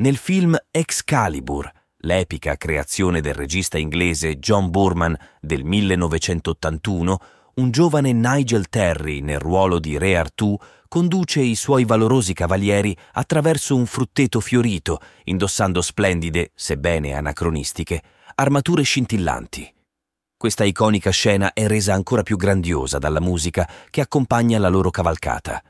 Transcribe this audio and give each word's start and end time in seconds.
Nel 0.00 0.16
film 0.16 0.56
Excalibur, 0.70 1.68
l'epica 2.02 2.56
creazione 2.56 3.20
del 3.20 3.34
regista 3.34 3.78
inglese 3.78 4.38
John 4.38 4.70
Boorman 4.70 5.16
del 5.40 5.64
1981, 5.64 7.18
un 7.54 7.70
giovane 7.72 8.12
Nigel 8.12 8.68
Terry 8.68 9.18
nel 9.22 9.40
ruolo 9.40 9.80
di 9.80 9.98
Re 9.98 10.16
Artù 10.16 10.56
conduce 10.86 11.40
i 11.40 11.56
suoi 11.56 11.84
valorosi 11.84 12.32
cavalieri 12.32 12.96
attraverso 13.14 13.74
un 13.74 13.86
frutteto 13.86 14.38
fiorito, 14.38 15.00
indossando 15.24 15.82
splendide, 15.82 16.52
sebbene 16.54 17.14
anacronistiche, 17.14 18.00
armature 18.36 18.84
scintillanti. 18.84 19.74
Questa 20.36 20.62
iconica 20.62 21.10
scena 21.10 21.52
è 21.52 21.66
resa 21.66 21.94
ancora 21.94 22.22
più 22.22 22.36
grandiosa 22.36 22.98
dalla 22.98 23.20
musica 23.20 23.68
che 23.90 24.00
accompagna 24.00 24.60
la 24.60 24.68
loro 24.68 24.90
cavalcata. 24.90 25.60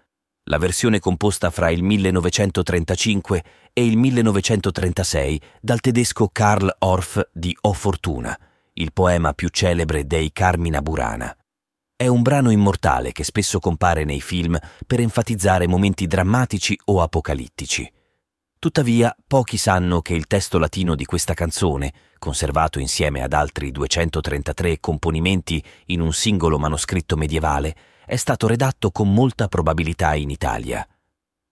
La 0.51 0.57
versione 0.57 0.99
composta 0.99 1.51
fra 1.51 1.69
il 1.69 1.83
1935 1.83 3.45
e 3.75 3.85
il 3.85 3.99
1936 3.99 5.41
dal 5.61 5.79
tedesco 5.81 6.31
Karl 6.33 6.75
Orff 6.79 7.21
di 7.35 7.55
O 7.63 7.75
Fortuna, 7.75 8.39
il 8.73 8.95
poema 8.95 9.35
più 9.35 9.49
celebre 9.51 10.07
dei 10.07 10.33
Carmina 10.33 10.81
Burana. 10.81 11.37
È 11.95 12.07
un 12.07 12.23
brano 12.23 12.49
immortale 12.51 13.13
che 13.13 13.25
spesso 13.25 13.59
compare 13.59 14.05
nei 14.05 14.23
film 14.23 14.59
per 14.87 15.01
enfatizzare 15.01 15.67
momenti 15.67 16.07
drammatici 16.07 16.81
o 16.87 17.03
apocalittici. 17.03 17.93
Tuttavia, 18.59 19.15
pochi 19.27 19.59
sanno 19.59 20.01
che 20.01 20.15
il 20.15 20.27
testo 20.27 20.59
latino 20.59 20.95
di 20.95 21.05
questa 21.05 21.35
canzone, 21.35 21.93
conservato 22.19 22.79
insieme 22.79 23.23
ad 23.23 23.35
altri 23.35 23.71
233 23.71 24.81
componimenti 24.81 25.63
in 25.87 26.01
un 26.01 26.15
singolo 26.15 26.59
manoscritto 26.59 27.17
medievale, 27.17 27.77
è 28.09 28.17
stato 28.17 28.47
redatto 28.47 28.91
con 28.91 29.13
molta 29.13 29.49
probabilità 29.49 30.15
in 30.15 30.31
Italia. 30.31 30.87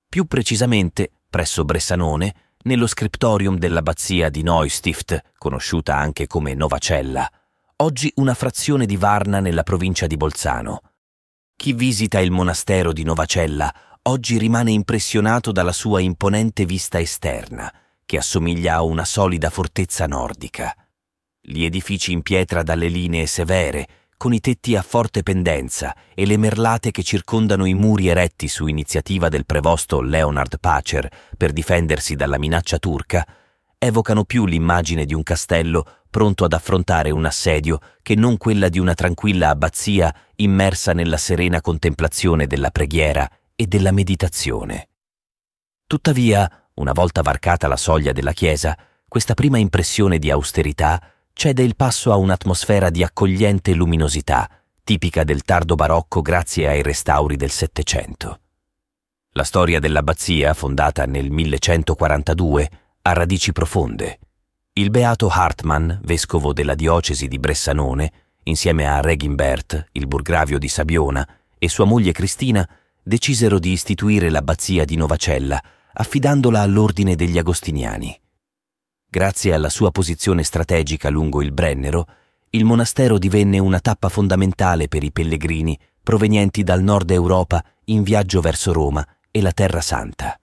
Più 0.08 0.24
precisamente, 0.24 1.10
presso 1.28 1.66
Bressanone, 1.66 2.34
nello 2.62 2.86
scriptorium 2.86 3.58
dell'abbazia 3.58 4.30
di 4.30 4.42
Neustift, 4.42 5.34
conosciuta 5.36 5.94
anche 5.96 6.26
come 6.26 6.54
Novacella, 6.54 7.30
oggi 7.76 8.10
una 8.16 8.32
frazione 8.32 8.86
di 8.86 8.96
Varna 8.96 9.38
nella 9.38 9.64
provincia 9.64 10.06
di 10.06 10.16
Bolzano. 10.16 10.80
Chi 11.54 11.74
visita 11.74 12.20
il 12.20 12.30
monastero 12.30 12.94
di 12.94 13.04
Novacella 13.04 13.98
oggi 14.04 14.38
rimane 14.38 14.70
impressionato 14.70 15.52
dalla 15.52 15.72
sua 15.72 16.00
imponente 16.00 16.64
vista 16.64 16.98
esterna, 16.98 17.70
che 18.06 18.16
assomiglia 18.16 18.76
a 18.76 18.82
una 18.82 19.04
solida 19.04 19.50
fortezza 19.50 20.06
nordica. 20.06 20.74
Gli 21.38 21.64
edifici 21.64 22.12
in 22.12 22.22
pietra 22.22 22.62
dalle 22.62 22.88
linee 22.88 23.26
severe, 23.26 23.86
con 24.16 24.32
i 24.32 24.40
tetti 24.40 24.76
a 24.76 24.82
forte 24.82 25.22
pendenza 25.22 25.94
e 26.14 26.26
le 26.26 26.36
merlate 26.36 26.90
che 26.90 27.02
circondano 27.02 27.64
i 27.66 27.74
muri 27.74 28.08
eretti 28.08 28.48
su 28.48 28.66
iniziativa 28.66 29.28
del 29.28 29.46
prevosto 29.46 30.00
Leonard 30.00 30.58
Pacer 30.58 31.08
per 31.36 31.52
difendersi 31.52 32.14
dalla 32.14 32.38
minaccia 32.38 32.78
turca, 32.78 33.26
evocano 33.78 34.24
più 34.24 34.46
l'immagine 34.46 35.04
di 35.04 35.14
un 35.14 35.22
castello 35.22 35.84
pronto 36.08 36.44
ad 36.44 36.54
affrontare 36.54 37.10
un 37.10 37.26
assedio 37.26 37.78
che 38.00 38.14
non 38.14 38.38
quella 38.38 38.68
di 38.68 38.78
una 38.78 38.94
tranquilla 38.94 39.50
abbazia 39.50 40.14
immersa 40.36 40.92
nella 40.92 41.18
serena 41.18 41.60
contemplazione 41.60 42.46
della 42.46 42.70
preghiera 42.70 43.28
e 43.54 43.66
della 43.66 43.92
meditazione. 43.92 44.88
Tuttavia, 45.86 46.70
una 46.74 46.92
volta 46.92 47.20
varcata 47.22 47.68
la 47.68 47.76
soglia 47.76 48.12
della 48.12 48.32
chiesa, 48.32 48.76
questa 49.06 49.34
prima 49.34 49.58
impressione 49.58 50.18
di 50.18 50.30
austerità 50.30 51.00
cede 51.38 51.62
il 51.62 51.76
passo 51.76 52.12
a 52.12 52.16
un'atmosfera 52.16 52.88
di 52.88 53.02
accogliente 53.02 53.74
luminosità, 53.74 54.48
tipica 54.82 55.22
del 55.22 55.42
tardo 55.42 55.74
barocco 55.74 56.22
grazie 56.22 56.66
ai 56.66 56.80
restauri 56.80 57.36
del 57.36 57.50
Settecento. 57.50 58.40
La 59.32 59.44
storia 59.44 59.78
dell'abbazia, 59.78 60.54
fondata 60.54 61.04
nel 61.04 61.30
1142, 61.30 62.70
ha 63.02 63.12
radici 63.12 63.52
profonde. 63.52 64.18
Il 64.72 64.88
beato 64.88 65.28
Hartmann, 65.28 65.92
vescovo 66.04 66.54
della 66.54 66.74
diocesi 66.74 67.28
di 67.28 67.38
Bressanone, 67.38 68.12
insieme 68.44 68.88
a 68.88 69.02
Regimbert, 69.02 69.88
il 69.92 70.06
burgravio 70.06 70.58
di 70.58 70.68
Sabiona, 70.68 71.28
e 71.58 71.68
sua 71.68 71.84
moglie 71.84 72.12
Cristina, 72.12 72.66
decisero 73.02 73.58
di 73.58 73.72
istituire 73.72 74.30
l'abbazia 74.30 74.86
di 74.86 74.96
Novacella, 74.96 75.62
affidandola 75.92 76.62
all'ordine 76.62 77.14
degli 77.14 77.36
agostiniani. 77.36 78.18
Grazie 79.08 79.54
alla 79.54 79.70
sua 79.70 79.90
posizione 79.90 80.42
strategica 80.42 81.08
lungo 81.08 81.40
il 81.40 81.52
Brennero, 81.52 82.06
il 82.50 82.64
monastero 82.64 83.18
divenne 83.18 83.58
una 83.58 83.80
tappa 83.80 84.08
fondamentale 84.08 84.88
per 84.88 85.02
i 85.04 85.12
pellegrini 85.12 85.78
provenienti 86.02 86.62
dal 86.62 86.82
nord 86.82 87.10
Europa 87.10 87.64
in 87.84 88.02
viaggio 88.02 88.40
verso 88.40 88.72
Roma 88.72 89.06
e 89.30 89.40
la 89.40 89.52
Terra 89.52 89.80
Santa. 89.80 90.38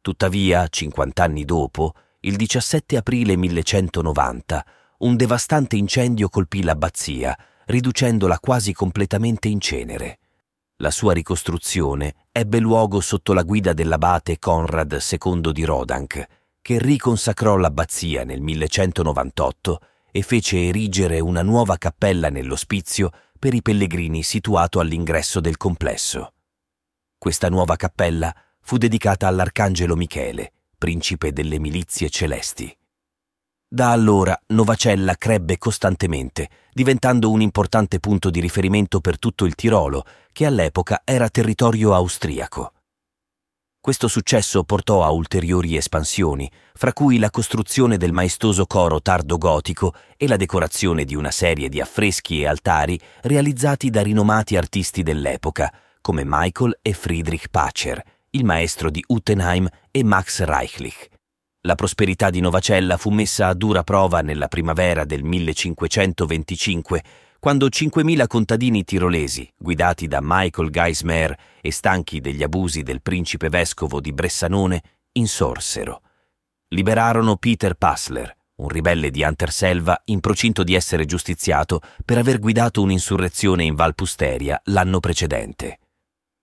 Tuttavia, 0.00 0.66
50 0.68 1.22
anni 1.22 1.44
dopo, 1.44 1.94
il 2.20 2.36
17 2.36 2.96
aprile 2.96 3.36
1190, 3.36 4.66
un 4.98 5.16
devastante 5.16 5.76
incendio 5.76 6.28
colpì 6.28 6.62
l'abbazia, 6.62 7.36
riducendola 7.66 8.38
quasi 8.38 8.72
completamente 8.72 9.48
in 9.48 9.60
cenere. 9.60 10.18
La 10.78 10.90
sua 10.90 11.12
ricostruzione 11.12 12.14
ebbe 12.32 12.58
luogo 12.58 13.00
sotto 13.00 13.32
la 13.32 13.42
guida 13.42 13.72
dell'abate 13.72 14.38
Conrad 14.38 14.98
II 15.10 15.52
di 15.52 15.64
Rodank, 15.64 16.26
che 16.64 16.78
riconsacrò 16.78 17.58
l'abbazia 17.58 18.24
nel 18.24 18.40
1198 18.40 19.80
e 20.10 20.22
fece 20.22 20.66
erigere 20.66 21.20
una 21.20 21.42
nuova 21.42 21.76
cappella 21.76 22.30
nell'ospizio 22.30 23.10
per 23.38 23.52
i 23.52 23.60
pellegrini 23.60 24.22
situato 24.22 24.80
all'ingresso 24.80 25.40
del 25.40 25.58
complesso. 25.58 26.32
Questa 27.18 27.50
nuova 27.50 27.76
cappella 27.76 28.34
fu 28.62 28.78
dedicata 28.78 29.28
all'Arcangelo 29.28 29.94
Michele, 29.94 30.52
principe 30.78 31.34
delle 31.34 31.58
milizie 31.58 32.08
celesti. 32.08 32.74
Da 33.68 33.90
allora 33.90 34.34
Novacella 34.46 35.16
crebbe 35.16 35.58
costantemente, 35.58 36.48
diventando 36.72 37.30
un 37.30 37.42
importante 37.42 38.00
punto 38.00 38.30
di 38.30 38.40
riferimento 38.40 39.00
per 39.00 39.18
tutto 39.18 39.44
il 39.44 39.54
Tirolo, 39.54 40.02
che 40.32 40.46
all'epoca 40.46 41.02
era 41.04 41.28
territorio 41.28 41.92
austriaco. 41.92 42.72
Questo 43.84 44.08
successo 44.08 44.64
portò 44.64 45.04
a 45.04 45.10
ulteriori 45.10 45.76
espansioni, 45.76 46.50
fra 46.72 46.94
cui 46.94 47.18
la 47.18 47.28
costruzione 47.28 47.98
del 47.98 48.12
maestoso 48.12 48.64
coro 48.64 49.02
tardo-gotico 49.02 49.92
e 50.16 50.26
la 50.26 50.36
decorazione 50.36 51.04
di 51.04 51.14
una 51.14 51.30
serie 51.30 51.68
di 51.68 51.82
affreschi 51.82 52.40
e 52.40 52.46
altari 52.46 52.98
realizzati 53.20 53.90
da 53.90 54.00
rinomati 54.00 54.56
artisti 54.56 55.02
dell'epoca, 55.02 55.70
come 56.00 56.22
Michael 56.24 56.78
e 56.80 56.94
Friedrich 56.94 57.50
Pacher, 57.50 58.02
il 58.30 58.46
maestro 58.46 58.88
di 58.88 59.04
Uttenheim 59.06 59.68
e 59.90 60.02
Max 60.02 60.42
Reichlich. 60.42 61.08
La 61.66 61.74
prosperità 61.74 62.30
di 62.30 62.40
Novacella 62.40 62.96
fu 62.96 63.10
messa 63.10 63.48
a 63.48 63.54
dura 63.54 63.82
prova 63.82 64.22
nella 64.22 64.48
primavera 64.48 65.04
del 65.04 65.22
1525, 65.24 67.02
quando 67.44 67.66
5.000 67.66 68.26
contadini 68.26 68.84
tirolesi, 68.84 69.46
guidati 69.54 70.06
da 70.06 70.20
Michael 70.22 70.70
Geismer 70.70 71.36
e 71.60 71.70
stanchi 71.72 72.22
degli 72.22 72.42
abusi 72.42 72.82
del 72.82 73.02
principe 73.02 73.50
vescovo 73.50 74.00
di 74.00 74.14
Bressanone, 74.14 74.82
insorsero. 75.12 76.00
Liberarono 76.68 77.36
Peter 77.36 77.74
Passler, 77.74 78.34
un 78.54 78.68
ribelle 78.68 79.10
di 79.10 79.22
Anterselva 79.22 80.00
in 80.06 80.20
procinto 80.20 80.64
di 80.64 80.72
essere 80.72 81.04
giustiziato 81.04 81.82
per 82.02 82.16
aver 82.16 82.38
guidato 82.38 82.80
un'insurrezione 82.80 83.62
in 83.62 83.74
Valpusteria 83.74 84.58
l'anno 84.64 85.00
precedente. 85.00 85.80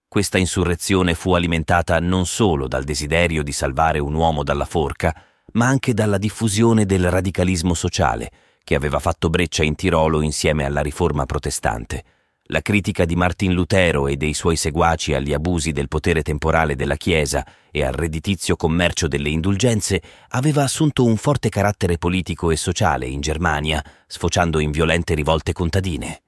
Questa 0.07 0.37
insurrezione 0.37 1.15
fu 1.15 1.33
alimentata 1.33 1.99
non 1.99 2.27
solo 2.27 2.67
dal 2.67 2.83
desiderio 2.83 3.41
di 3.41 3.51
salvare 3.51 3.97
un 3.97 4.13
uomo 4.13 4.43
dalla 4.43 4.65
forca, 4.65 5.19
ma 5.53 5.65
anche 5.65 5.95
dalla 5.95 6.19
diffusione 6.19 6.85
del 6.85 7.09
radicalismo 7.09 7.73
sociale, 7.73 8.31
che 8.71 8.77
aveva 8.77 8.99
fatto 8.99 9.29
breccia 9.29 9.65
in 9.65 9.75
Tirolo 9.75 10.21
insieme 10.21 10.63
alla 10.63 10.79
riforma 10.79 11.25
protestante. 11.25 12.05
La 12.43 12.61
critica 12.61 13.03
di 13.03 13.17
Martin 13.17 13.51
Lutero 13.51 14.07
e 14.07 14.15
dei 14.15 14.33
suoi 14.33 14.55
seguaci 14.55 15.13
agli 15.13 15.33
abusi 15.33 15.73
del 15.73 15.89
potere 15.89 16.21
temporale 16.21 16.77
della 16.77 16.95
Chiesa 16.95 17.45
e 17.69 17.83
al 17.83 17.91
redditizio 17.91 18.55
commercio 18.55 19.09
delle 19.09 19.27
indulgenze 19.27 20.01
aveva 20.29 20.63
assunto 20.63 21.03
un 21.03 21.17
forte 21.17 21.49
carattere 21.49 21.97
politico 21.97 22.49
e 22.49 22.55
sociale 22.55 23.07
in 23.07 23.19
Germania, 23.19 23.83
sfociando 24.07 24.59
in 24.59 24.71
violente 24.71 25.15
rivolte 25.15 25.51
contadine. 25.51 26.21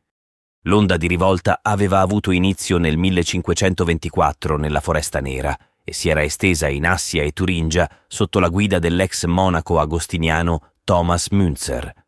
L'onda 0.64 0.98
di 0.98 1.08
rivolta 1.08 1.60
aveva 1.62 2.02
avuto 2.02 2.32
inizio 2.32 2.78
nel 2.78 2.98
1524 2.98 4.58
nella 4.58 4.82
Foresta 4.82 5.22
Nera 5.22 5.58
e 5.82 5.94
si 5.94 6.10
era 6.10 6.22
estesa 6.22 6.68
in 6.68 6.86
Assia 6.86 7.24
e 7.24 7.32
Turingia 7.32 7.90
sotto 8.06 8.40
la 8.40 8.50
guida 8.50 8.80
dell'ex 8.80 9.28
monaco 9.28 9.80
agostiniano 9.80 10.72
Thomas 10.84 11.30
Münzer. 11.30 12.03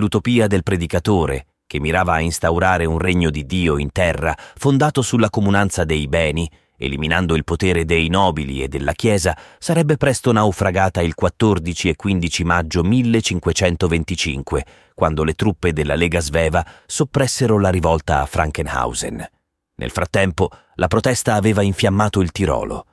L'utopia 0.00 0.46
del 0.46 0.62
predicatore, 0.62 1.48
che 1.66 1.78
mirava 1.78 2.14
a 2.14 2.20
instaurare 2.20 2.86
un 2.86 2.96
regno 2.96 3.28
di 3.28 3.44
Dio 3.44 3.76
in 3.76 3.92
terra 3.92 4.34
fondato 4.56 5.02
sulla 5.02 5.28
comunanza 5.28 5.84
dei 5.84 6.08
beni, 6.08 6.50
eliminando 6.78 7.34
il 7.34 7.44
potere 7.44 7.84
dei 7.84 8.08
nobili 8.08 8.62
e 8.62 8.68
della 8.68 8.92
Chiesa, 8.92 9.36
sarebbe 9.58 9.98
presto 9.98 10.32
naufragata 10.32 11.02
il 11.02 11.14
14 11.14 11.90
e 11.90 11.96
15 11.96 12.44
maggio 12.44 12.82
1525, 12.82 14.64
quando 14.94 15.22
le 15.22 15.34
truppe 15.34 15.74
della 15.74 15.96
Lega 15.96 16.20
Sveva 16.20 16.64
soppressero 16.86 17.58
la 17.58 17.68
rivolta 17.68 18.22
a 18.22 18.26
Frankenhausen. 18.26 19.28
Nel 19.74 19.90
frattempo, 19.90 20.48
la 20.76 20.88
protesta 20.88 21.34
aveva 21.34 21.60
infiammato 21.60 22.22
il 22.22 22.32
Tirolo. 22.32 22.86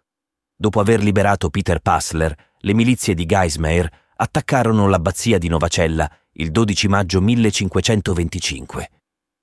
Dopo 0.53 0.81
aver 0.81 1.01
liberato 1.01 1.49
Peter 1.49 1.79
Passler, 1.79 2.35
le 2.57 2.73
milizie 2.73 3.13
di 3.13 3.25
Geismar 3.25 3.89
attaccarono 4.17 4.89
l'abbazia 4.89 5.37
di 5.37 5.47
Novacella 5.47 6.11
il 6.39 6.51
12 6.51 6.87
maggio 6.87 7.19
1525. 7.19 8.91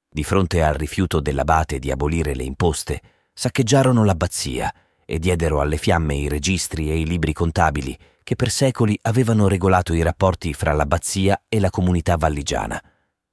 Di 0.08 0.22
fronte 0.22 0.62
al 0.62 0.74
rifiuto 0.74 1.18
dell'abate 1.18 1.80
di 1.80 1.90
abolire 1.90 2.36
le 2.36 2.44
imposte, 2.44 3.00
saccheggiarono 3.32 4.04
l'abbazia 4.04 4.72
e 5.04 5.18
diedero 5.18 5.60
alle 5.60 5.76
fiamme 5.76 6.14
i 6.14 6.28
registri 6.28 6.90
e 6.90 7.00
i 7.00 7.04
libri 7.04 7.32
contabili 7.32 7.98
che 8.22 8.36
per 8.36 8.48
secoli 8.48 8.96
avevano 9.02 9.48
regolato 9.48 9.92
i 9.92 10.02
rapporti 10.02 10.54
fra 10.54 10.72
l'abbazia 10.72 11.42
e 11.48 11.58
la 11.58 11.68
comunità 11.68 12.16
valligiana. 12.16 12.80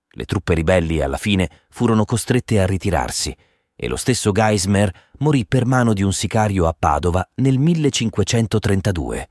Le 0.10 0.26
truppe 0.26 0.56
ribelli 0.56 1.00
alla 1.00 1.18
fine 1.18 1.48
furono 1.70 2.04
costrette 2.04 2.60
a 2.60 2.66
ritirarsi 2.66 3.36
e 3.76 3.88
lo 3.88 3.96
stesso 3.96 4.32
Geismer 4.32 4.92
morì 5.20 5.46
per 5.46 5.68
mano 5.68 5.94
di 5.94 6.02
un 6.02 6.14
sicario 6.14 6.66
a 6.66 6.76
Padova 6.78 7.28
nel 7.36 7.60
1532. 7.60 9.28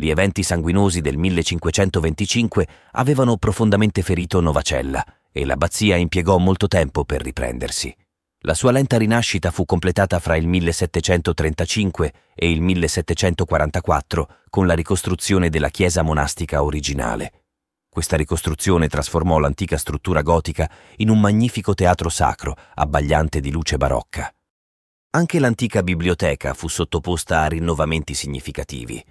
Gli 0.00 0.10
eventi 0.10 0.44
sanguinosi 0.44 1.00
del 1.00 1.16
1525 1.16 2.68
avevano 2.92 3.36
profondamente 3.36 4.02
ferito 4.02 4.40
Novacella 4.40 5.04
e 5.32 5.44
l'abbazia 5.44 5.96
impiegò 5.96 6.38
molto 6.38 6.68
tempo 6.68 7.04
per 7.04 7.20
riprendersi. 7.20 7.92
La 8.42 8.54
sua 8.54 8.70
lenta 8.70 8.96
rinascita 8.96 9.50
fu 9.50 9.64
completata 9.64 10.20
fra 10.20 10.36
il 10.36 10.46
1735 10.46 12.12
e 12.32 12.48
il 12.48 12.60
1744 12.60 14.28
con 14.48 14.68
la 14.68 14.74
ricostruzione 14.74 15.48
della 15.50 15.68
chiesa 15.68 16.02
monastica 16.02 16.62
originale. 16.62 17.46
Questa 17.90 18.16
ricostruzione 18.16 18.86
trasformò 18.86 19.40
l'antica 19.40 19.76
struttura 19.76 20.22
gotica 20.22 20.70
in 20.98 21.10
un 21.10 21.18
magnifico 21.18 21.74
teatro 21.74 22.08
sacro, 22.08 22.54
abbagliante 22.74 23.40
di 23.40 23.50
luce 23.50 23.76
barocca. 23.76 24.32
Anche 25.10 25.40
l'antica 25.40 25.82
biblioteca 25.82 26.54
fu 26.54 26.68
sottoposta 26.68 27.40
a 27.40 27.48
rinnovamenti 27.48 28.14
significativi. 28.14 29.04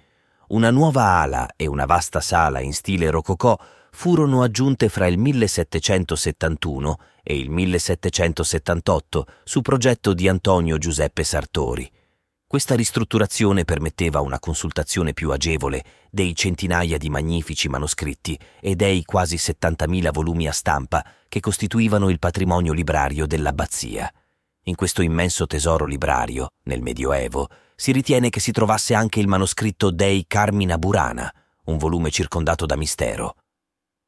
Una 0.48 0.70
nuova 0.70 1.20
ala 1.20 1.50
e 1.56 1.66
una 1.66 1.84
vasta 1.84 2.22
sala 2.22 2.60
in 2.60 2.72
stile 2.72 3.10
rococò 3.10 3.54
furono 3.90 4.42
aggiunte 4.42 4.88
fra 4.88 5.06
il 5.06 5.18
1771 5.18 6.98
e 7.22 7.36
il 7.36 7.50
1778 7.50 9.26
su 9.44 9.60
progetto 9.60 10.14
di 10.14 10.26
Antonio 10.26 10.78
Giuseppe 10.78 11.22
Sartori. 11.22 11.90
Questa 12.46 12.74
ristrutturazione 12.74 13.66
permetteva 13.66 14.20
una 14.20 14.38
consultazione 14.38 15.12
più 15.12 15.32
agevole 15.32 15.84
dei 16.10 16.34
centinaia 16.34 16.96
di 16.96 17.10
magnifici 17.10 17.68
manoscritti 17.68 18.38
e 18.58 18.74
dei 18.74 19.04
quasi 19.04 19.36
70.000 19.36 20.10
volumi 20.10 20.48
a 20.48 20.52
stampa 20.52 21.04
che 21.28 21.40
costituivano 21.40 22.08
il 22.08 22.18
patrimonio 22.18 22.72
librario 22.72 23.26
dell'abbazia. 23.26 24.10
In 24.62 24.76
questo 24.76 25.02
immenso 25.02 25.46
tesoro 25.46 25.84
librario, 25.84 26.48
nel 26.64 26.80
Medioevo, 26.80 27.48
si 27.80 27.92
ritiene 27.92 28.28
che 28.28 28.40
si 28.40 28.50
trovasse 28.50 28.92
anche 28.92 29.20
il 29.20 29.28
manoscritto 29.28 29.92
Dei 29.92 30.24
Carmina 30.26 30.78
Burana, 30.78 31.32
un 31.66 31.78
volume 31.78 32.10
circondato 32.10 32.66
da 32.66 32.76
mistero. 32.76 33.36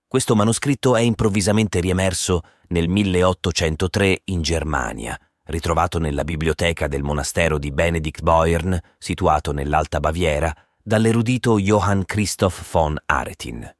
Questo 0.08 0.34
manoscritto 0.34 0.96
è 0.96 1.02
improvvisamente 1.02 1.78
riemerso 1.78 2.40
nel 2.70 2.88
1803 2.88 4.22
in 4.24 4.42
Germania, 4.42 5.16
ritrovato 5.44 6.00
nella 6.00 6.24
biblioteca 6.24 6.88
del 6.88 7.04
monastero 7.04 7.58
di 7.58 7.70
Benedict 7.70 8.22
Boyrn, 8.22 8.76
situato 8.98 9.52
nell'Alta 9.52 10.00
Baviera, 10.00 10.52
dall'erudito 10.82 11.60
Johann 11.60 12.02
Christoph 12.02 12.68
von 12.72 13.00
Aretin. 13.06 13.72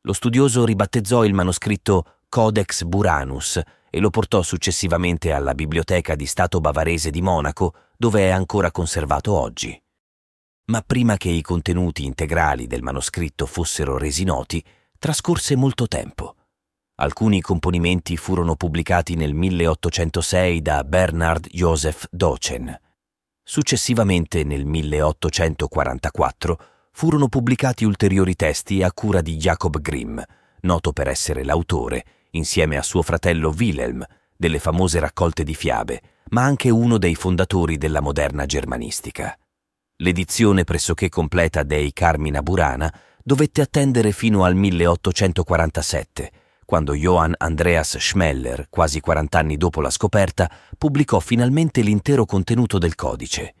Lo 0.00 0.12
studioso 0.12 0.64
ribattezzò 0.64 1.24
il 1.24 1.34
manoscritto 1.34 2.16
Codex 2.28 2.82
Buranus 2.82 3.60
e 3.94 4.00
lo 4.00 4.10
portò 4.10 4.42
successivamente 4.42 5.30
alla 5.30 5.54
Biblioteca 5.54 6.16
di 6.16 6.26
Stato 6.26 6.60
bavarese 6.60 7.10
di 7.10 7.22
Monaco, 7.22 7.74
dove 8.04 8.28
è 8.28 8.28
ancora 8.28 8.70
conservato 8.70 9.32
oggi. 9.32 9.82
Ma 10.66 10.82
prima 10.82 11.16
che 11.16 11.30
i 11.30 11.40
contenuti 11.40 12.04
integrali 12.04 12.66
del 12.66 12.82
manoscritto 12.82 13.46
fossero 13.46 13.96
resi 13.96 14.24
noti, 14.24 14.62
trascorse 14.98 15.56
molto 15.56 15.88
tempo. 15.88 16.34
Alcuni 16.96 17.40
componimenti 17.40 18.18
furono 18.18 18.56
pubblicati 18.56 19.14
nel 19.14 19.32
1806 19.32 20.60
da 20.60 20.84
Bernard 20.84 21.46
Joseph 21.46 22.06
Dochen. 22.10 22.78
Successivamente, 23.42 24.44
nel 24.44 24.66
1844, 24.66 26.58
furono 26.92 27.28
pubblicati 27.28 27.86
ulteriori 27.86 28.36
testi 28.36 28.82
a 28.82 28.92
cura 28.92 29.22
di 29.22 29.36
Jacob 29.36 29.80
Grimm, 29.80 30.20
noto 30.60 30.92
per 30.92 31.08
essere 31.08 31.42
l'autore, 31.42 32.04
insieme 32.32 32.76
a 32.76 32.82
suo 32.82 33.00
fratello 33.00 33.54
Wilhelm, 33.56 34.04
delle 34.36 34.58
famose 34.58 35.00
raccolte 35.00 35.42
di 35.42 35.54
fiabe, 35.54 36.02
ma 36.30 36.42
anche 36.42 36.70
uno 36.70 36.98
dei 36.98 37.14
fondatori 37.14 37.78
della 37.78 38.00
moderna 38.00 38.46
germanistica. 38.46 39.36
L'edizione 39.98 40.64
pressoché 40.64 41.08
completa 41.08 41.62
dei 41.62 41.92
Carmina 41.92 42.42
Burana 42.42 42.92
dovette 43.22 43.60
attendere 43.60 44.12
fino 44.12 44.44
al 44.44 44.54
1847, 44.54 46.32
quando 46.64 46.94
Johann 46.94 47.32
Andreas 47.36 47.98
Schmeller, 47.98 48.66
quasi 48.70 49.00
40 49.00 49.38
anni 49.38 49.56
dopo 49.56 49.80
la 49.80 49.90
scoperta, 49.90 50.50
pubblicò 50.76 51.20
finalmente 51.20 51.82
l'intero 51.82 52.24
contenuto 52.24 52.78
del 52.78 52.94
codice. 52.94 53.54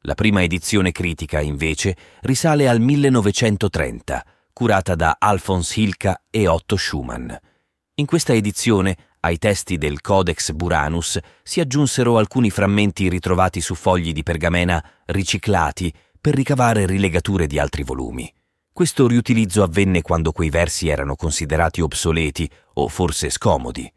La 0.00 0.14
prima 0.14 0.42
edizione 0.42 0.92
critica, 0.92 1.40
invece, 1.40 1.96
risale 2.22 2.68
al 2.68 2.80
1930, 2.80 4.24
curata 4.52 4.94
da 4.94 5.16
Alfons 5.18 5.76
Hilka 5.76 6.22
e 6.30 6.46
Otto 6.46 6.76
Schumann. 6.76 7.30
In 7.94 8.06
questa 8.06 8.32
edizione, 8.32 8.96
ai 9.20 9.38
testi 9.38 9.76
del 9.76 10.00
Codex 10.00 10.52
Buranus 10.52 11.18
si 11.42 11.60
aggiunsero 11.60 12.16
alcuni 12.16 12.50
frammenti 12.50 13.08
ritrovati 13.08 13.60
su 13.60 13.74
fogli 13.74 14.12
di 14.12 14.22
pergamena 14.22 14.82
riciclati 15.06 15.92
per 16.20 16.34
ricavare 16.34 16.86
rilegature 16.86 17.46
di 17.46 17.58
altri 17.58 17.82
volumi. 17.82 18.32
Questo 18.72 19.06
riutilizzo 19.06 19.62
avvenne 19.62 20.00
quando 20.00 20.32
quei 20.32 20.48
versi 20.48 20.88
erano 20.88 21.16
considerati 21.16 21.80
obsoleti 21.80 22.50
o 22.74 22.88
forse 22.88 23.28
scomodi. 23.28 23.90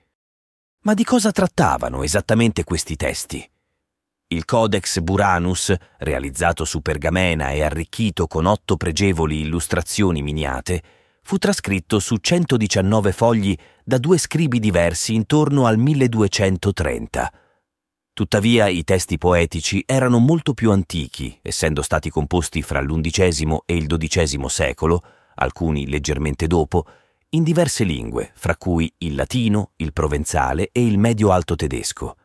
Ma 0.82 0.94
di 0.94 1.06
cosa 1.06 1.32
trattavano 1.32 2.04
esattamente 2.04 2.66
questi 2.66 2.98
testi? 2.98 3.50
Il 4.28 4.46
Codex 4.46 5.00
Buranus, 5.00 5.74
realizzato 6.00 6.66
su 6.66 6.82
pergamena 6.82 7.52
e 7.52 7.62
arricchito 7.62 8.28
con 8.28 8.46
otto 8.46 8.76
pregevoli 8.76 9.42
illustrazioni 9.42 10.22
miniate, 10.22 10.84
fu 11.24 11.38
trascritto 11.38 12.00
su 12.00 12.18
119 12.18 13.12
fogli 13.12 13.58
da 13.84 13.98
due 13.98 14.18
scribi 14.18 14.60
diversi 14.60 15.14
intorno 15.16 15.66
al 15.66 15.78
1230 15.78 17.32
Tuttavia 18.14 18.68
i 18.68 18.84
testi 18.84 19.18
poetici 19.18 19.84
erano 19.88 20.20
molto 20.20 20.54
più 20.54 20.70
antichi, 20.70 21.40
essendo 21.42 21.82
stati 21.82 22.12
composti 22.12 22.62
fra 22.62 22.80
l'undicesimo 22.80 23.64
e 23.66 23.76
il 23.76 23.88
dodicesimo 23.88 24.48
secolo, 24.50 25.04
alcuni 25.34 25.90
leggermente 25.90 26.46
dopo, 26.46 26.86
in 27.30 27.42
diverse 27.42 27.84
lingue, 27.84 28.32
fra 28.36 28.56
cui 28.56 28.94
il 29.00 29.16
latino, 29.16 29.72
il 29.78 29.94
provenzale 29.94 30.70
e 30.72 30.86
il 30.86 31.00
medio-alto 31.00 31.56
tedesco. 31.56 32.18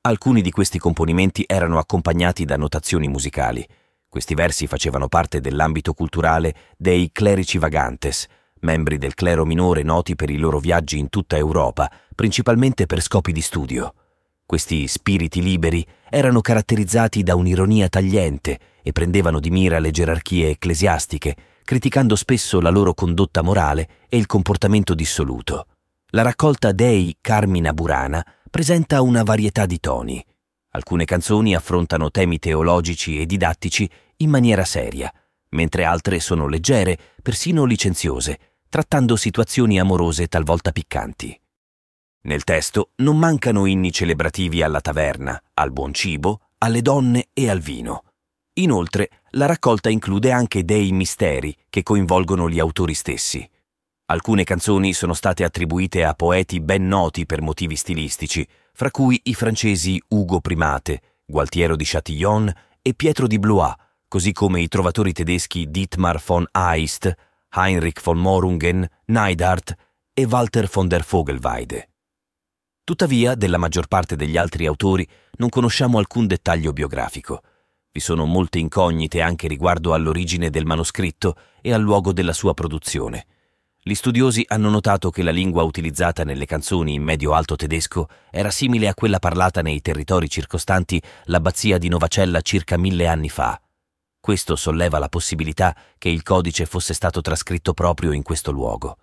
Alcuni 0.00 0.42
di 0.42 0.50
questi 0.50 0.80
componimenti 0.80 1.44
erano 1.46 1.78
accompagnati 1.78 2.44
da 2.44 2.56
notazioni 2.56 3.06
musicali. 3.06 3.64
Questi 4.10 4.34
versi 4.34 4.66
facevano 4.66 5.06
parte 5.06 5.40
dell'ambito 5.40 5.94
culturale 5.94 6.52
dei 6.76 7.10
clerici 7.12 7.58
vagantes, 7.58 8.26
membri 8.62 8.98
del 8.98 9.14
clero 9.14 9.44
minore 9.44 9.84
noti 9.84 10.16
per 10.16 10.30
i 10.30 10.36
loro 10.36 10.58
viaggi 10.58 10.98
in 10.98 11.08
tutta 11.08 11.36
Europa, 11.36 11.88
principalmente 12.16 12.86
per 12.86 13.02
scopi 13.02 13.30
di 13.30 13.40
studio. 13.40 13.94
Questi 14.44 14.88
spiriti 14.88 15.40
liberi 15.40 15.86
erano 16.10 16.40
caratterizzati 16.40 17.22
da 17.22 17.36
un'ironia 17.36 17.88
tagliente 17.88 18.58
e 18.82 18.90
prendevano 18.90 19.38
di 19.38 19.50
mira 19.50 19.78
le 19.78 19.92
gerarchie 19.92 20.50
ecclesiastiche, 20.50 21.36
criticando 21.62 22.16
spesso 22.16 22.60
la 22.60 22.70
loro 22.70 22.94
condotta 22.94 23.42
morale 23.42 23.88
e 24.08 24.16
il 24.16 24.26
comportamento 24.26 24.92
dissoluto. 24.92 25.68
La 26.08 26.22
raccolta 26.22 26.72
Dei 26.72 27.16
Carmina 27.20 27.72
Burana 27.72 28.26
presenta 28.50 29.02
una 29.02 29.22
varietà 29.22 29.66
di 29.66 29.78
toni. 29.78 30.24
Alcune 30.72 31.04
canzoni 31.04 31.54
affrontano 31.54 32.10
temi 32.10 32.38
teologici 32.38 33.20
e 33.20 33.26
didattici 33.26 33.90
in 34.18 34.30
maniera 34.30 34.64
seria, 34.64 35.12
mentre 35.50 35.84
altre 35.84 36.20
sono 36.20 36.46
leggere, 36.46 36.96
persino 37.22 37.64
licenziose, 37.64 38.38
trattando 38.68 39.16
situazioni 39.16 39.80
amorose 39.80 40.28
talvolta 40.28 40.70
piccanti. 40.70 41.38
Nel 42.22 42.44
testo 42.44 42.90
non 42.96 43.18
mancano 43.18 43.66
inni 43.66 43.90
celebrativi 43.90 44.62
alla 44.62 44.80
taverna, 44.80 45.42
al 45.54 45.72
buon 45.72 45.92
cibo, 45.92 46.50
alle 46.58 46.82
donne 46.82 47.28
e 47.32 47.50
al 47.50 47.58
vino. 47.60 48.04
Inoltre, 48.54 49.22
la 49.30 49.46
raccolta 49.46 49.88
include 49.88 50.30
anche 50.30 50.64
dei 50.64 50.92
misteri 50.92 51.56
che 51.68 51.82
coinvolgono 51.82 52.48
gli 52.48 52.60
autori 52.60 52.94
stessi. 52.94 53.48
Alcune 54.06 54.44
canzoni 54.44 54.92
sono 54.92 55.14
state 55.14 55.44
attribuite 55.44 56.04
a 56.04 56.14
poeti 56.14 56.60
ben 56.60 56.86
noti 56.86 57.26
per 57.26 57.40
motivi 57.40 57.76
stilistici, 57.76 58.46
fra 58.72 58.90
cui 58.90 59.20
i 59.24 59.34
francesi 59.34 60.02
Ugo 60.08 60.40
Primate, 60.40 61.00
Gualtiero 61.24 61.76
di 61.76 61.84
Châtillon 61.84 62.52
e 62.82 62.94
Pietro 62.94 63.26
di 63.26 63.38
Blois, 63.38 63.74
così 64.08 64.32
come 64.32 64.60
i 64.60 64.68
trovatori 64.68 65.12
tedeschi 65.12 65.70
Dietmar 65.70 66.22
von 66.24 66.46
Aist, 66.50 67.14
Heinrich 67.50 68.00
von 68.02 68.18
Morungen, 68.18 68.86
Neidhardt 69.06 69.74
e 70.12 70.26
Walter 70.26 70.68
von 70.68 70.88
der 70.88 71.04
Vogelweide. 71.06 71.88
Tuttavia, 72.82 73.34
della 73.36 73.58
maggior 73.58 73.86
parte 73.86 74.16
degli 74.16 74.36
altri 74.36 74.66
autori 74.66 75.06
non 75.36 75.48
conosciamo 75.48 75.98
alcun 75.98 76.26
dettaglio 76.26 76.72
biografico. 76.72 77.42
Vi 77.92 78.00
sono 78.00 78.24
molte 78.24 78.58
incognite 78.58 79.20
anche 79.20 79.46
riguardo 79.46 79.94
all'origine 79.94 80.50
del 80.50 80.64
manoscritto 80.64 81.36
e 81.60 81.72
al 81.72 81.80
luogo 81.80 82.12
della 82.12 82.32
sua 82.32 82.54
produzione. 82.54 83.26
Gli 83.82 83.94
studiosi 83.94 84.44
hanno 84.46 84.68
notato 84.68 85.08
che 85.08 85.22
la 85.22 85.30
lingua 85.30 85.62
utilizzata 85.62 86.22
nelle 86.22 86.44
canzoni 86.44 86.92
in 86.92 87.02
medio-alto 87.02 87.56
tedesco 87.56 88.08
era 88.30 88.50
simile 88.50 88.88
a 88.88 88.94
quella 88.94 89.18
parlata 89.18 89.62
nei 89.62 89.80
territori 89.80 90.28
circostanti 90.28 91.00
l'abbazia 91.24 91.78
di 91.78 91.88
Novacella 91.88 92.42
circa 92.42 92.76
mille 92.76 93.06
anni 93.06 93.30
fa. 93.30 93.58
Questo 94.20 94.54
solleva 94.54 94.98
la 94.98 95.08
possibilità 95.08 95.74
che 95.96 96.10
il 96.10 96.22
codice 96.22 96.66
fosse 96.66 96.92
stato 96.92 97.22
trascritto 97.22 97.72
proprio 97.72 98.12
in 98.12 98.22
questo 98.22 98.50
luogo. 98.50 98.98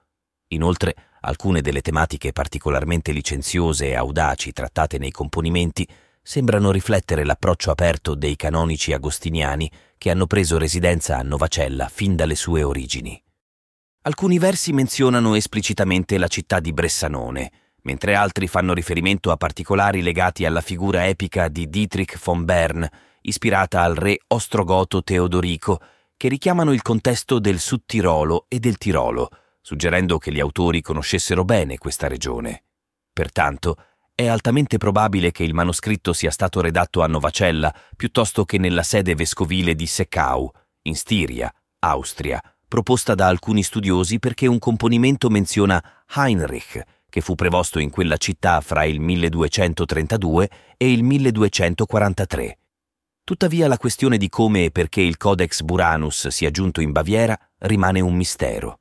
Inoltre, 0.50 0.96
alcune 1.22 1.62
delle 1.62 1.81
tematiche 1.81 2.31
particolarmente 2.31 3.12
licenziose 3.12 3.88
e 3.88 3.96
audaci 3.96 4.51
trattate 4.51 5.00
nei 5.00 5.12
componimenti 5.12 5.88
sembrano 6.22 6.69
riflettere 6.69 7.25
l'approccio 7.25 7.72
aperto 7.72 8.13
dei 8.13 8.36
canonici 8.36 8.93
agostiniani 8.93 9.72
che 9.98 10.12
hanno 10.12 10.27
preso 10.27 10.60
residenza 10.60 11.17
a 11.17 11.24
Novacella 11.24 11.88
fin 11.88 12.15
dalle 12.15 12.36
sue 12.36 12.62
origini. 12.62 13.19
Alcuni 14.01 14.39
versi 14.39 14.72
menzionano 14.72 15.36
esplicitamente 15.36 16.18
la 16.18 16.27
città 16.27 16.60
di 16.60 16.72
Bressanone, 16.72 17.51
mentre 17.82 18.16
altri 18.16 18.48
fanno 18.48 18.74
riferimento 18.74 19.32
a 19.32 19.38
particolari 19.38 20.01
legati 20.01 20.46
alla 20.46 20.62
figura 20.62 21.08
epica 21.08 21.48
di 21.48 21.70
Dietrich 21.70 22.18
von 22.24 22.46
Bern, 22.46 22.88
ispirata 23.22 23.82
al 23.82 23.96
re 23.96 24.20
ostrogoto 24.27 25.04
Teodorico, 25.04 25.82
che 26.16 26.30
richiamano 26.30 26.74
il 26.74 26.82
contesto 26.82 27.39
del 27.39 27.60
Sud 27.60 27.82
Tirolo 27.86 28.46
e 28.48 28.60
del 28.60 28.77
Tirolo, 28.77 29.30
suggerendo 29.62 30.18
che 30.18 30.32
gli 30.32 30.39
autori 30.39 30.82
conoscessero 30.82 31.44
bene 31.44 31.77
questa 31.77 32.08
regione. 32.08 32.63
Pertanto, 33.12 33.75
è 34.16 34.27
altamente 34.27 34.77
probabile 34.77 35.32
che 35.32 35.44
il 35.44 35.54
manoscritto 35.54 36.12
sia 36.13 36.32
stato 36.32 36.60
redatto 36.60 37.04
a 37.04 37.08
Novacella 37.08 37.74
piuttosto 37.96 38.46
che 38.46 38.58
nella 38.58 38.84
sede 38.84 39.13
vescovile 39.13 39.75
di 39.75 39.86
Seccau, 39.86 40.50
in 40.84 40.96
Stiria, 40.96 41.54
Austria, 41.80 42.42
proposta 42.67 43.15
da 43.15 43.27
alcuni 43.27 43.63
studiosi 43.63 44.19
perché 44.19 44.47
un 44.47 44.59
componimento 44.59 45.29
menziona 45.29 45.81
Heinrich, 46.15 46.83
che 47.09 47.21
fu 47.21 47.36
prevosto 47.36 47.79
in 47.79 47.89
quella 47.89 48.17
città 48.17 48.59
fra 48.62 48.83
il 48.83 49.00
1232 49.00 50.50
e 50.77 50.91
il 50.91 51.03
1243. 51.03 52.57
Tuttavia 53.24 53.67
la 53.67 53.77
questione 53.77 54.17
di 54.17 54.29
come 54.29 54.65
e 54.65 54.71
perché 54.71 55.01
il 55.01 55.17
Codex 55.17 55.62
Buranus 55.62 56.27
sia 56.27 56.51
giunto 56.51 56.81
in 56.81 56.91
Baviera 56.91 57.38
rimane 57.59 58.00
un 58.00 58.15
mistero. 58.15 58.79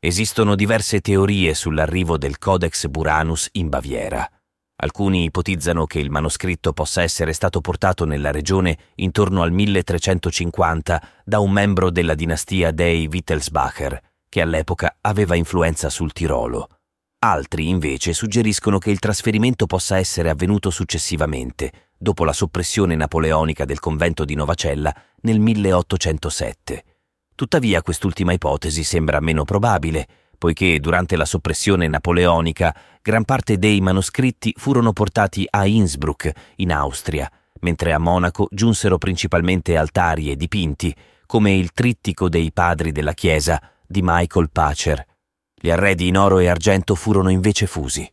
Esistono 0.00 0.56
diverse 0.56 1.00
teorie 1.00 1.54
sull'arrivo 1.54 2.18
del 2.18 2.38
Codex 2.38 2.88
Buranus 2.88 3.48
in 3.52 3.68
Baviera. 3.68 4.28
Alcuni 4.76 5.24
ipotizzano 5.24 5.86
che 5.86 6.00
il 6.00 6.10
manoscritto 6.10 6.72
possa 6.72 7.02
essere 7.02 7.32
stato 7.32 7.60
portato 7.60 8.04
nella 8.04 8.30
regione 8.30 8.76
intorno 8.96 9.42
al 9.42 9.52
1350 9.52 11.08
da 11.24 11.38
un 11.38 11.52
membro 11.52 11.90
della 11.90 12.14
dinastia 12.14 12.72
dei 12.72 13.06
Wittelsbacher, 13.06 14.00
che 14.28 14.40
all'epoca 14.40 14.96
aveva 15.02 15.36
influenza 15.36 15.88
sul 15.88 16.12
Tirolo. 16.12 16.68
Altri 17.24 17.68
invece 17.68 18.12
suggeriscono 18.12 18.78
che 18.78 18.90
il 18.90 18.98
trasferimento 18.98 19.66
possa 19.66 19.98
essere 19.98 20.30
avvenuto 20.30 20.70
successivamente, 20.70 21.90
dopo 21.96 22.24
la 22.24 22.32
soppressione 22.32 22.96
napoleonica 22.96 23.64
del 23.64 23.78
convento 23.78 24.24
di 24.24 24.34
Novacella 24.34 24.92
nel 25.20 25.38
1807. 25.38 26.84
Tuttavia 27.36 27.82
quest'ultima 27.82 28.32
ipotesi 28.32 28.82
sembra 28.82 29.20
meno 29.20 29.44
probabile, 29.44 30.06
poiché 30.42 30.80
durante 30.80 31.14
la 31.14 31.24
soppressione 31.24 31.86
napoleonica 31.86 32.74
gran 33.00 33.24
parte 33.24 33.58
dei 33.58 33.80
manoscritti 33.80 34.52
furono 34.56 34.92
portati 34.92 35.46
a 35.48 35.66
Innsbruck, 35.66 36.32
in 36.56 36.72
Austria, 36.72 37.30
mentre 37.60 37.92
a 37.92 37.98
Monaco 37.98 38.48
giunsero 38.50 38.98
principalmente 38.98 39.76
altari 39.76 40.32
e 40.32 40.36
dipinti, 40.36 40.92
come 41.26 41.54
il 41.54 41.70
trittico 41.70 42.28
dei 42.28 42.50
padri 42.50 42.90
della 42.90 43.12
Chiesa 43.12 43.62
di 43.86 44.00
Michael 44.02 44.50
Pacher. 44.50 45.06
Gli 45.54 45.70
arredi 45.70 46.08
in 46.08 46.16
oro 46.16 46.40
e 46.40 46.48
argento 46.48 46.96
furono 46.96 47.28
invece 47.30 47.68
fusi. 47.68 48.10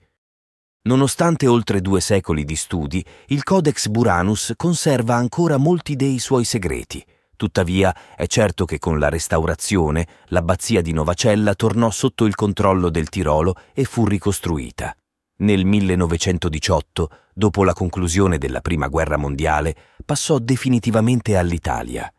Nonostante 0.84 1.48
oltre 1.48 1.82
due 1.82 2.00
secoli 2.00 2.46
di 2.46 2.56
studi, 2.56 3.04
il 3.30 3.42
Codex 3.42 3.88
Buranus 3.88 4.54
conserva 4.56 5.16
ancora 5.16 5.58
molti 5.58 5.96
dei 5.96 6.20
suoi 6.20 6.44
segreti. 6.44 7.04
Tuttavia 7.40 7.96
è 8.18 8.28
certo 8.28 8.66
che 8.66 8.80
con 8.80 9.00
la 9.00 9.08
restaurazione 9.08 10.06
l'abbazia 10.26 10.82
di 10.82 10.92
Novacella 10.92 11.56
tornò 11.56 11.90
sotto 11.90 12.26
il 12.26 12.36
controllo 12.36 12.90
del 12.90 13.08
Tirolo 13.08 13.56
e 13.74 13.86
fu 13.86 14.06
ricostruita. 14.06 14.94
Nel 15.38 15.64
1918, 15.64 17.10
dopo 17.34 17.64
la 17.64 17.72
conclusione 17.72 18.38
della 18.40 18.60
Prima 18.60 18.90
Guerra 18.90 19.16
Mondiale, 19.16 19.74
passò 20.04 20.38
definitivamente 20.38 21.38
all'Italia. 21.38 22.14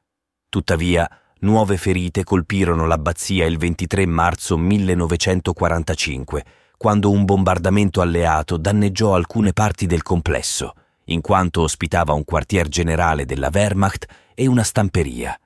Tuttavia, 0.48 1.06
nuove 1.40 1.76
ferite 1.76 2.24
colpirono 2.24 2.86
l'abbazia 2.86 3.44
il 3.44 3.58
23 3.58 4.06
marzo 4.06 4.56
1945, 4.56 6.44
quando 6.78 7.10
un 7.10 7.26
bombardamento 7.26 8.00
alleato 8.00 8.56
danneggiò 8.56 9.14
alcune 9.14 9.52
parti 9.52 9.84
del 9.84 10.02
complesso, 10.02 10.72
in 11.10 11.20
quanto 11.20 11.62
ospitava 11.62 12.12
un 12.12 12.24
quartier 12.24 12.68
generale 12.68 13.24
della 13.24 13.50
Wehrmacht 13.52 14.06
e 14.34 14.46
una 14.46 14.62
stamperia. 14.62 15.38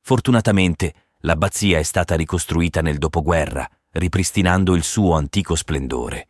Fortunatamente, 0.00 0.94
l'abbazia 1.20 1.78
è 1.78 1.82
stata 1.82 2.16
ricostruita 2.16 2.80
nel 2.80 2.98
dopoguerra, 2.98 3.68
ripristinando 3.92 4.74
il 4.74 4.82
suo 4.82 5.14
antico 5.14 5.54
splendore. 5.54 6.26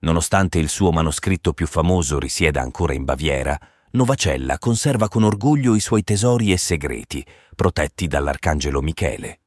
Nonostante 0.00 0.58
il 0.58 0.68
suo 0.68 0.90
manoscritto 0.90 1.52
più 1.52 1.66
famoso 1.66 2.18
risieda 2.18 2.60
ancora 2.60 2.94
in 2.94 3.04
Baviera, 3.04 3.58
Novacella 3.92 4.58
conserva 4.58 5.08
con 5.08 5.22
orgoglio 5.22 5.74
i 5.74 5.80
suoi 5.80 6.02
tesori 6.02 6.50
e 6.50 6.56
segreti, 6.56 7.24
protetti 7.54 8.06
dall'arcangelo 8.06 8.80
Michele. 8.80 9.41